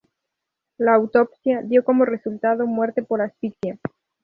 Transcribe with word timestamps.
La 0.79 0.95
autopsia 0.95 1.61
dio 1.61 1.83
como 1.85 2.05
resultado 2.05 2.65
muerte 2.65 3.03
por 3.03 3.21
asfixia. 3.21 3.77